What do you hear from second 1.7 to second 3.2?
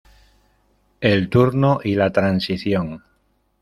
y la transición".